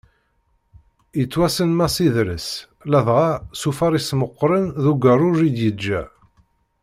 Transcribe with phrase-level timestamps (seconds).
[1.19, 2.47] Yettwassen Mass Idres,
[2.91, 6.01] ladɣa, s ufaris meqqren d ugerruj i d-yeǧǧa.